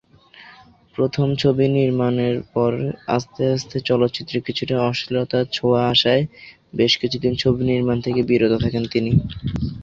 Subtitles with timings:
[0.95, 2.71] প্রথম ছবি নির্মাণের পর
[3.15, 6.23] আস্তে আস্তে চলচ্চিত্রে কিছুটা অশ্লীলতার ছোঁয়া আসায়
[6.75, 9.11] বেশ কিছুদিন ছবি নির্মাণ থেকে বিরত থাকেন তিনি।